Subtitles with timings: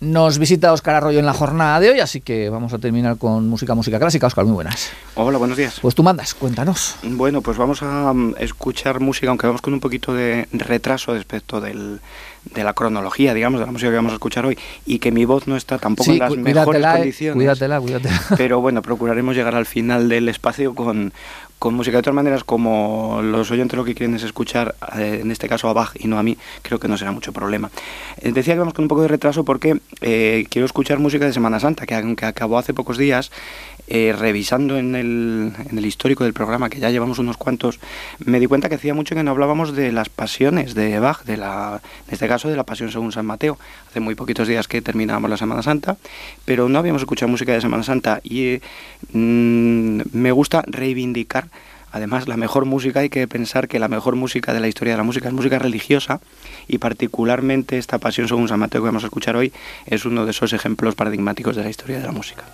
[0.00, 3.46] Nos visita Óscar Arroyo en la jornada de hoy, así que vamos a terminar con
[3.50, 4.28] música, música clásica.
[4.28, 4.90] Óscar, muy buenas.
[5.14, 5.78] Hola, buenos días.
[5.82, 6.96] Pues tú mandas, cuéntanos.
[7.02, 11.60] Bueno, pues vamos a um, escuchar música, aunque vamos con un poquito de retraso respecto
[11.60, 12.00] del,
[12.54, 15.26] de la cronología, digamos, de la música que vamos a escuchar hoy, y que mi
[15.26, 17.34] voz no está tampoco en las mejores eh, condiciones.
[17.34, 18.22] Cuídatela, cuídatela.
[18.38, 21.12] Pero bueno, procuraremos llegar al final del espacio con,
[21.60, 21.98] con música.
[21.98, 25.68] De todas maneras, como los oyentes lo que quieren es escuchar, eh, en este caso
[25.68, 27.70] a Bach y no a mí, creo que no será mucho problema.
[28.16, 31.34] Eh, decía que vamos con un poco de retraso porque eh, quiero escuchar música de
[31.34, 33.30] Semana Santa, que aunque acabó hace pocos días,
[33.90, 37.80] revisando en el, histórico del programa, que ya llevamos unos cuantos,
[38.24, 41.36] me di cuenta que hacía mucho que no hablábamos de las pasiones de Bach, de
[41.36, 43.58] la, en este caso de la pasión según San Mateo.
[43.88, 45.96] Hace muy poquitos días que terminábamos la Semana Santa,
[46.44, 48.60] pero no habíamos escuchado música de Semana Santa y
[49.12, 51.48] mm, me gusta reivindicar
[51.92, 54.98] Además, la mejor música, hay que pensar que la mejor música de la historia de
[54.98, 56.20] la música es música religiosa
[56.68, 59.52] y particularmente esta pasión según San Mateo que vamos a escuchar hoy
[59.86, 62.44] es uno de esos ejemplos paradigmáticos de la historia de la música.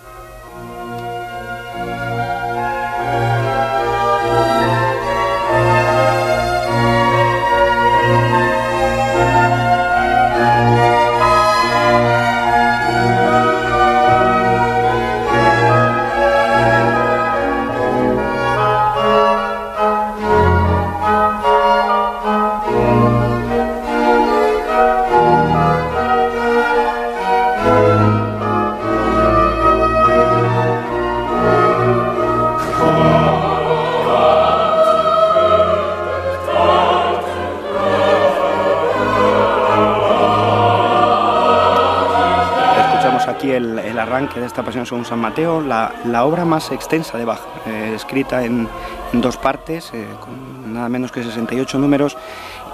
[44.47, 48.67] Esta pasión según San Mateo, la, la obra más extensa de Bach, eh, escrita en,
[49.13, 52.17] en, dos partes, eh, con nada menos que 68 números,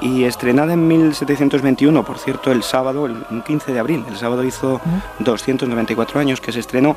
[0.02, 4.06] y estrenada en 1721, por cierto, el sábado, el 15 de abril.
[4.08, 4.82] El sábado hizo
[5.20, 6.96] 294 años que se estrenó,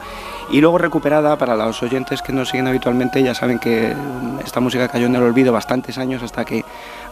[0.51, 3.95] y luego recuperada para los oyentes que nos siguen habitualmente, ya saben que
[4.45, 6.65] esta música cayó en el olvido bastantes años hasta que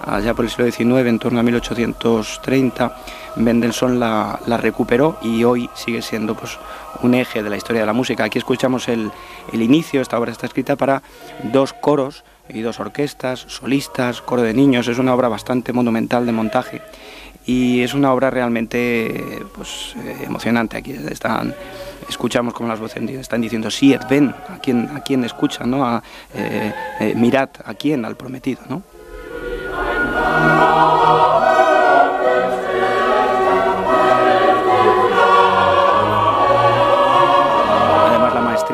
[0.05, 2.97] allá por el siglo XIX, en torno a 1830,
[3.37, 6.59] Mendelssohn la, recuperó y hoy sigue siendo pues,
[7.03, 8.25] un eje de la historia de la música.
[8.25, 9.11] Aquí escuchamos el,
[9.53, 11.03] el inicio, esta obra está escrita para
[11.45, 16.33] dos coros y dos orquestas, solistas, coro de niños, es una obra bastante monumental de
[16.33, 16.83] montaje
[17.47, 20.77] y es una obra realmente pues, eh, emocionante.
[20.77, 21.55] Aquí están,
[22.09, 25.85] escuchamos como las voces están diciendo, sí, ven, a quien, a quien escucha, ¿no?
[25.85, 26.03] A,
[26.35, 28.63] eh, eh, mirad a quién, al prometido.
[28.69, 28.83] ¿no?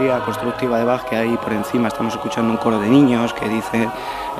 [0.08, 3.88] Constructiva de Bach que ahí por encima estamos escuchando un coro de niños que dice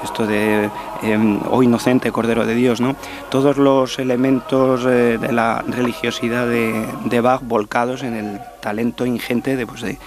[0.03, 0.71] esto de
[1.03, 2.97] em, oh inocente Cordero de Dios, ¿no?
[3.28, 9.56] Todos los elementos eh, de la religiosidad de, de, Bach volcados en el talento ingente
[9.56, 9.98] de, pues de,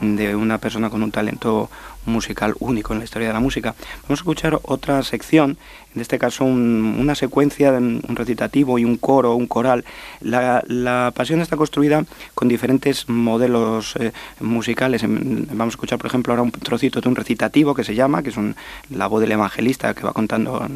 [0.00, 1.70] de una persona con un talento
[2.06, 3.74] musical único en la historia de la música.
[4.02, 5.58] Vamos a escuchar otra sección,
[5.94, 9.84] en este caso una secuencia, un recitativo y un coro, un coral.
[10.20, 15.02] La, pasión está construida con diferentes modelos eh, musicales.
[15.02, 18.30] Vamos a escuchar, por ejemplo, ahora un trocito de un recitativo que se llama, que
[18.30, 18.36] es
[18.90, 20.66] la voz del evangelista que va contando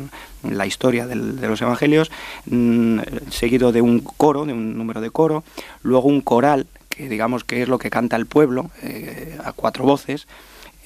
[0.42, 2.10] la historia de los evangelios,
[2.46, 5.44] mm, seguido de un coro, de un número de coro,
[5.82, 9.84] luego un coral, que digamos que es lo que canta el pueblo, eh, a cuatro
[9.84, 10.26] voces,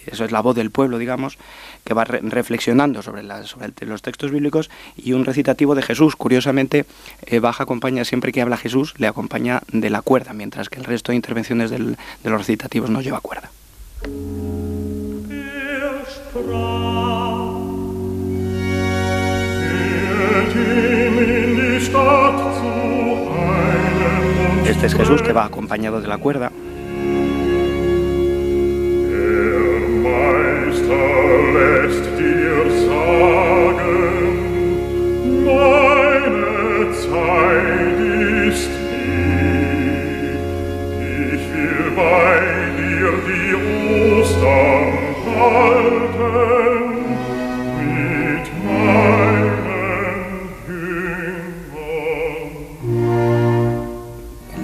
[0.07, 1.39] eso es la voz del pueblo, digamos,
[1.85, 6.17] que va reflexionando sobre, los textos bíblicos y un recitativo de Jesús.
[6.17, 6.87] Curiosamente,
[7.27, 10.85] eh, Baja acompaña, siempre que habla Jesús, le acompaña de la cuerda, mientras que el
[10.85, 13.51] resto de intervenciones de los recitativos no lleva cuerda.
[24.67, 26.51] Este es Jesús que va acompañado de la cuerda.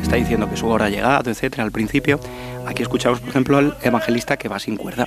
[0.02, 2.18] Está diciendo que su hora ha llegado, etcétera, al principio.
[2.66, 5.06] Aquí escuchamos, por ejemplo, al evangelista que va sin cuerda.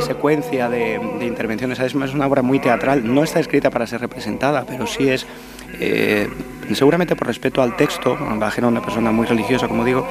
[0.00, 4.86] Secuencia de, intervenciones es una obra muy teatral, no está escrita para ser representada, pero
[4.86, 5.26] sí es,
[5.78, 6.28] eh,
[6.74, 10.06] seguramente por respeto al texto, Bach era una persona muy religiosa, como digo,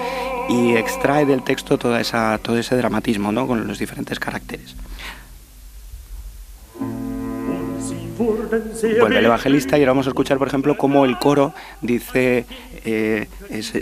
[0.49, 3.47] y extrae del texto toda esa, todo ese dramatismo, ¿no?
[3.47, 4.75] con los diferentes caracteres.
[8.19, 12.45] Vuelve el evangelista y ahora vamos a escuchar, por ejemplo, cómo el coro dice,
[12.83, 13.27] eh,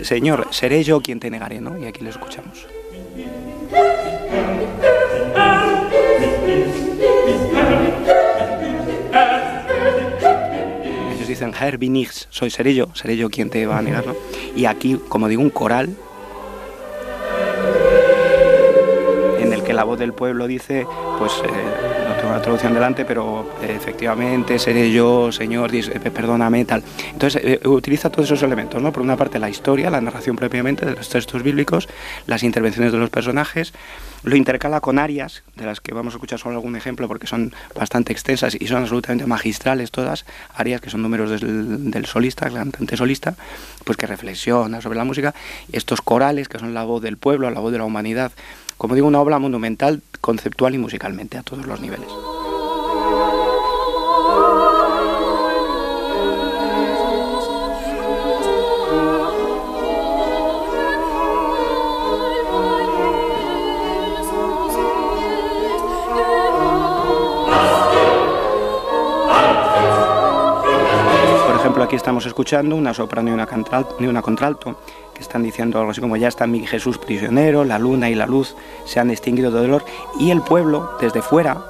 [0.02, 1.76] Señor, seré yo quien te negaré, ¿no?
[1.76, 2.66] Y aquí lo escuchamos.
[11.38, 14.16] Dicen, Herr bin soy seré yo, seré yo quien te va a negar, ¿no?
[14.56, 15.96] Y aquí, como digo, un coral
[19.38, 20.86] en el que la voz del pueblo dice,
[21.18, 21.32] pues...
[21.44, 21.87] Eh,
[22.28, 25.82] una traducción delante, pero eh, efectivamente seré yo, Señor, eh,
[26.12, 26.82] perdóname, tal.
[27.12, 28.92] Entonces eh, utiliza todos esos elementos, ¿no?
[28.92, 31.88] Por una parte la historia, la narración propiamente de los textos bíblicos,
[32.26, 33.72] las intervenciones de los personajes,
[34.22, 37.54] lo intercala con arias, de las que vamos a escuchar solo algún ejemplo porque son
[37.74, 40.24] bastante extensas y son absolutamente magistrales todas,
[40.54, 43.34] arias que son números del, del solista, el cantante solista,
[43.84, 45.34] pues que reflexiona sobre la música,
[45.72, 48.32] estos corales que son la voz del pueblo, la voz de la humanidad,
[48.78, 52.08] como digo, una obra monumental, conceptual y musicalmente a todos los niveles.
[71.88, 73.48] Aquí estamos escuchando una soprano y una,
[73.98, 74.76] y una contralto
[75.18, 78.54] están diciendo algo así como ya está mi Jesús prisionero, la luna y la luz
[78.84, 79.86] se han extinguido de dolor,
[80.20, 81.64] y el pueblo desde fuera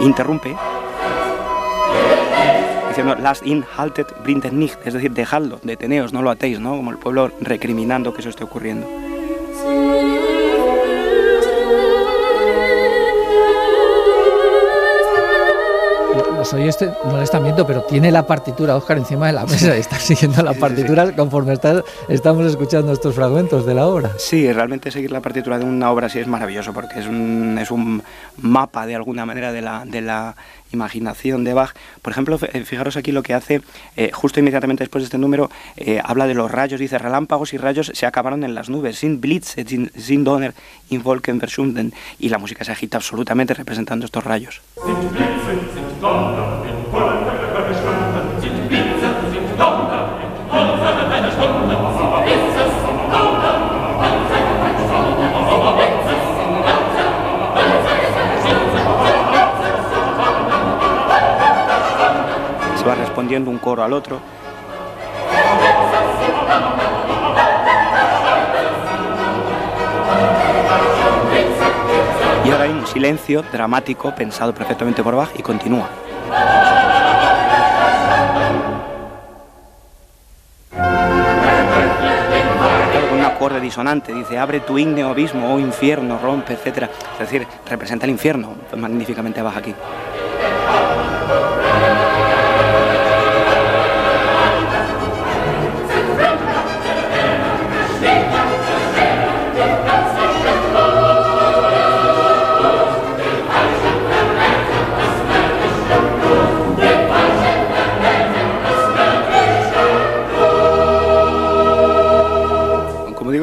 [0.00, 0.54] interrumpe
[2.90, 6.76] diciendo las inhaltet brindet nicht, es decir, dejadlo, deteneos, no lo atéis, ¿no?
[6.76, 9.05] Como el pueblo recriminando que eso esté ocurriendo.
[16.52, 19.76] Los este no le están viendo, pero tiene la partitura, Oscar, encima de la mesa
[19.76, 21.54] y está siguiendo la partitura conforme
[22.08, 24.12] estamos escuchando estos fragmentos de la obra.
[24.18, 27.70] Sí, realmente seguir la partitura de una obra sí es maravilloso porque es un, es
[27.70, 28.02] un
[28.38, 30.36] mapa de alguna manera de la, de la
[30.72, 31.74] imaginación de Bach.
[32.02, 33.62] Por ejemplo, eh, fijaros aquí lo que hace,
[33.96, 37.58] eh, justo inmediatamente después de este número, eh, habla de los rayos, dice, relámpagos y
[37.58, 40.54] rayos se acabaron en las nubes, sin Blitz, sin, sin Donner,
[40.90, 44.60] in Wolken verschwunden, y la música se agita absolutamente representando estos rayos.
[62.86, 64.20] Va respondiendo un coro al otro.
[72.46, 75.88] Y ahora hay un silencio dramático pensado perfectamente por Bach y continúa.
[83.10, 86.88] Con un acorde disonante, dice, abre tu ígneo abismo, oh infierno, rompe, etc.
[87.14, 89.74] Es decir, representa el infierno, magníficamente Bach aquí.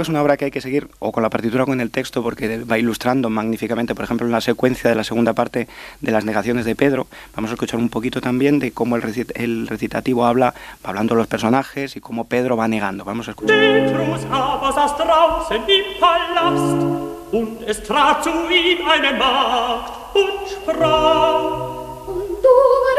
[0.03, 2.21] Es una obra que hay que seguir o con la partitura o con el texto
[2.21, 5.67] porque va ilustrando magníficamente, por ejemplo, en la secuencia de la segunda parte
[6.01, 7.07] de las negaciones de Pedro.
[7.35, 11.95] Vamos a escuchar un poquito también de cómo el, recitativo habla, hablando de los personajes
[11.95, 13.03] y cómo Pedro va negando.
[13.03, 13.57] Vamos a escuchar.
[13.57, 13.65] Aquí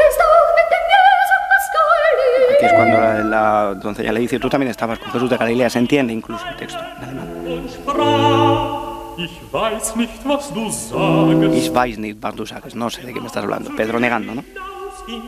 [0.09, 0.24] es
[2.73, 2.97] cuando
[3.29, 6.55] la, doncella le dice, tú también estabas con Jesús de Galilea, se entiende incluso el
[6.55, 7.27] texto en alemán.
[9.17, 10.25] Ich weiß nicht,
[12.21, 12.75] was du sagst.
[12.75, 13.73] No sé de qué me estás hablando.
[13.75, 14.43] Pedro negando, ¿no?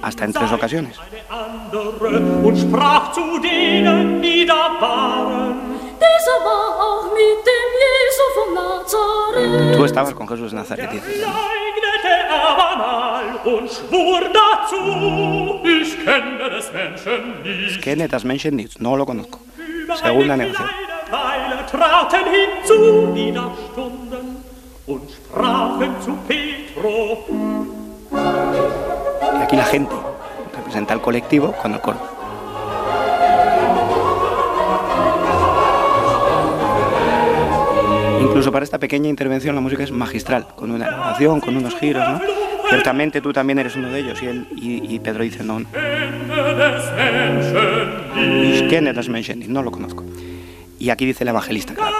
[0.01, 0.99] Hasta en tres ocasiones.
[9.73, 11.23] Tú estabas con Jesús de Nazaret, dice.
[17.67, 19.39] Ich kenne das Menschen nicht, no lo conozco.
[19.95, 20.69] Segunda negación.
[29.37, 29.95] Y aquí la gente
[30.55, 32.16] representa al colectivo con el coro.
[38.57, 42.19] Para esta pequeña intervención la música es magistral, con una elaboración, con unos giros, ¿no?
[42.69, 44.19] Ciertamente tú también eres uno de ellos.
[44.23, 45.61] Y, él, y, Pedro dice, no.
[48.67, 50.03] ¿Quién es No lo conozco.
[50.79, 51.95] Y aquí dice el evangelista, claro.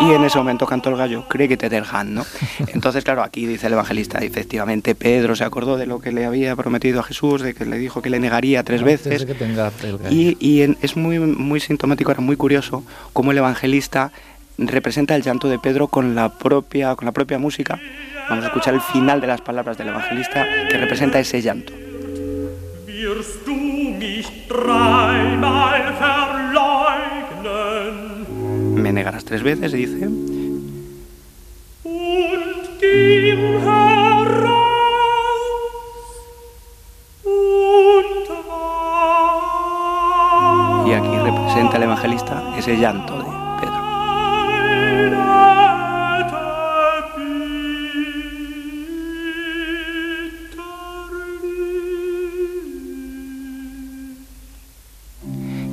[0.00, 2.24] Y en ese momento cantó el gallo, cree que te dejan, ¿no?
[2.68, 6.54] Entonces, claro, aquí dice el evangelista, efectivamente, Pedro se acordó de lo que le había
[6.56, 9.26] prometido a Jesús, de que le dijo que le negaría tres veces.
[10.10, 14.12] y, y es muy, muy sintomático, era muy curioso, cómo el evangelista
[14.58, 17.80] representa el llanto de Pedro con la propia, con la propia música.
[18.28, 21.72] Vamos a escuchar el final de las palabras del evangelista que representa ese llanto.
[28.78, 30.08] Me negarás tres veces, dice.
[40.86, 43.27] Y aquí representa el evangelista ese llanto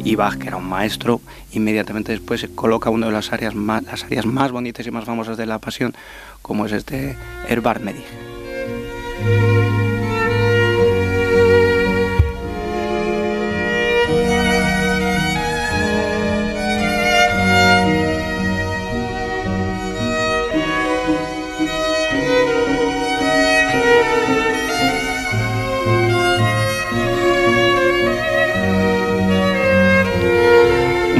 [0.06, 1.20] y Bach, que era un maestro,
[1.52, 5.48] inmediatamente después coloca una de las áreas más, áreas más bonitas y más famosas de
[5.48, 5.96] la pasión,
[6.44, 7.18] como es este
[7.50, 8.06] Herbar Medig.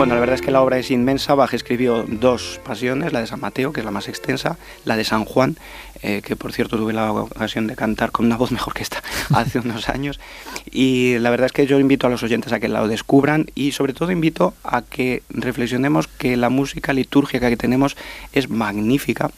[0.06, 1.34] Bueno, la verdad es que la obra es inmensa.
[1.34, 5.04] Bach escribió dos pasiones, la de San Mateo, que es la más extensa, la de
[5.04, 5.58] San Juan,
[6.04, 9.02] eh, que por cierto tuve la ocasión de cantar con una voz mejor que esta
[9.34, 10.20] hace unos años.
[10.70, 13.72] Y la verdad es que yo invito a los oyentes a que la descubran y
[13.72, 17.98] sobre todo invito a que reflexionemos que la música litúrgica que tenemos
[18.32, 19.32] es magnífica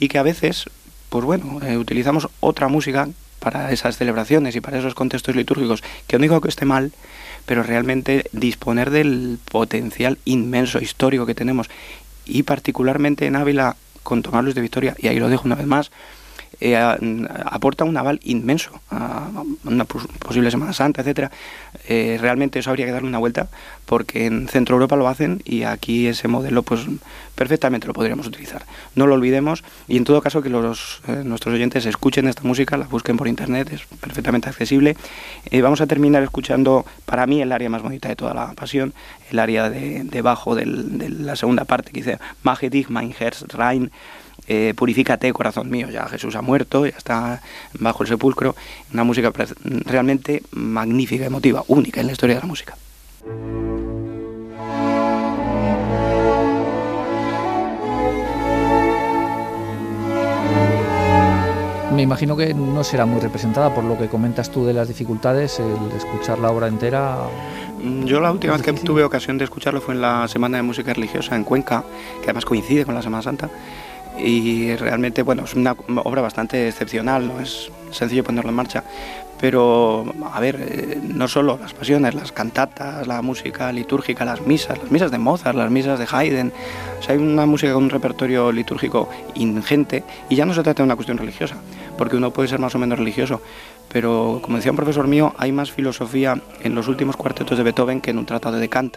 [0.00, 0.70] y que a veces,
[1.10, 6.16] pues bueno, eh, utilizamos otra música para esas celebraciones y para esos contextos litúrgicos, que
[6.16, 6.92] no digo que esté mal,
[7.46, 11.68] pero realmente disponer del potencial inmenso histórico que tenemos
[12.26, 15.66] y particularmente en Ávila con Tomás Luis de Victoria, y ahí lo dejo una vez
[15.66, 15.90] más,
[16.64, 16.76] eh,
[17.44, 19.28] aporta un aval inmenso a
[19.64, 21.30] una posible Semana Santa, etcétera.
[21.86, 23.48] Eh, realmente eso habría que darle una vuelta
[23.84, 26.86] porque en Centro Europa lo hacen y aquí ese modelo pues
[27.34, 28.64] perfectamente lo podríamos utilizar.
[28.94, 32.86] No lo olvidemos y en todo caso que eh, nuestros oyentes escuchen esta música, la
[32.86, 34.96] busquen por internet, es perfectamente accesible.
[35.62, 38.94] vamos a terminar escuchando para mí el área más bonita de toda la pasión,
[39.30, 43.90] el área de, debajo de la segunda parte que dice Magedig mein Herz rein
[44.48, 47.42] eh, purifícate corazón mío, ya Jesús ha muerto, ya está
[47.78, 48.54] bajo el sepulcro,
[48.92, 49.32] una música
[49.84, 52.76] realmente magnífica, emotiva, única en la historia de la música.
[61.94, 65.60] Me imagino que no será muy representada por lo que comentas tú de las dificultades,
[65.60, 67.18] el escuchar la obra entera.
[67.80, 70.64] Mm, yo la última vez que tuve ocasión de escucharlo fue en la Semana de
[70.64, 71.84] Música Religiosa en Cuenca,
[72.20, 73.48] que además coincide con la Semana Santa,
[74.18, 78.84] y realmente bueno es una obra bastante excepcional no es sencillo ponerlo en marcha.
[79.40, 84.78] Pero a ver eh, no solo las pasiones las cantatas la música litúrgica las misas
[84.78, 86.52] las misas de Mozart las misas de Haydn.
[86.98, 90.82] O sea hay una música con un repertorio litúrgico ingente y ya no se trata
[90.82, 91.56] de una cuestión religiosa
[91.98, 93.40] porque uno puede ser más o menos religioso.
[93.92, 98.00] Pero como decía un profesor mío hay más filosofía en los últimos cuartetos de Beethoven
[98.00, 98.96] que en un tratado de Kant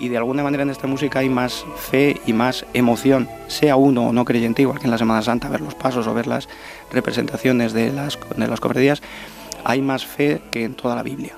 [0.00, 4.08] y de alguna manera en esta música hay más fe y más emoción, sea uno
[4.08, 6.48] o no creyente, igual que en la Semana Santa, ver los pasos o ver las
[6.90, 9.02] representaciones de las, de las cofradías,
[9.62, 11.34] hay más fe que en toda la Biblia.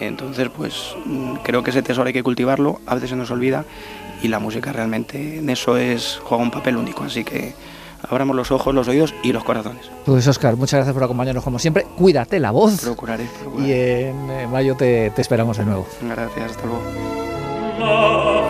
[0.00, 3.64] Entonces, pues mm, creo que ese tesoro hay que cultivarlo, a veces se nos olvida
[4.22, 7.54] y la música realmente en eso es juega un papel único, así que
[8.08, 9.90] abramos los ojos, los oídos y los corazones.
[10.06, 11.84] Pues Oscar, muchas gracias por acompañarnos como siempre.
[11.96, 12.80] Cuídate la voz.
[12.80, 13.26] Procuraré.
[13.58, 15.86] Y en mayo te, te esperamos de nuevo.
[16.00, 17.17] Gracias, hasta luego.
[17.80, 18.47] alma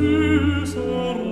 [0.00, 1.29] Süßer